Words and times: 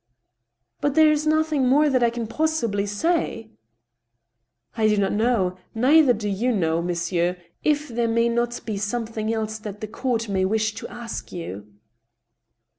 "But 0.81 0.95
there 0.95 1.11
is 1.11 1.27
nothing 1.27 1.67
more 1.67 1.87
that 1.87 2.01
I 2.01 2.09
can 2.09 2.25
possibly 2.25 2.87
say." 2.87 3.51
I 4.75 4.87
do 4.87 4.97
not 4.97 5.11
know— 5.13 5.57
neither 5.75 6.11
do 6.11 6.27
you 6.27 6.51
know, 6.51 6.81
monsieur— 6.81 7.37
if 7.63 7.87
there 7.87 8.07
vusf 8.07 8.31
not 8.33 8.65
be 8.65 8.77
something 8.79 9.31
else 9.31 9.59
that 9.59 9.79
the 9.79 9.87
court 9.87 10.27
may 10.27 10.43
wish 10.43 10.73
to 10.73 10.87
ask 10.87 11.31
you." 11.31 11.67